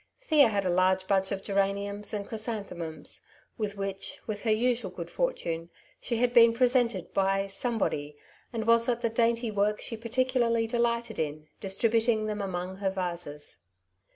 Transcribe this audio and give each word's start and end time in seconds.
Thea 0.19 0.47
had 0.49 0.65
a 0.65 0.69
large 0.71 1.05
bunch 1.05 1.31
of 1.31 1.43
geraniums 1.43 2.11
and 2.11 2.27
chrysan 2.27 2.65
themums, 2.65 3.21
with 3.55 3.77
which, 3.77 4.19
with 4.25 4.45
her 4.45 4.49
usual 4.51 4.89
good 4.89 5.11
fortune, 5.11 5.69
she 5.99 6.17
had 6.17 6.33
been 6.33 6.53
presented 6.53 7.13
by 7.13 7.45
^^ 7.45 7.51
somebody,^^ 7.51 8.15
and 8.51 8.65
was 8.65 8.89
at 8.89 9.03
the 9.03 9.09
dainty 9.11 9.51
work 9.51 9.79
she 9.79 9.95
particularly 9.95 10.65
delighted 10.65 11.19
in, 11.19 11.49
dis 11.59 11.77
tributing 11.77 12.25
them 12.25 12.41
among 12.41 12.77
her 12.77 12.89
vases. 12.89 13.59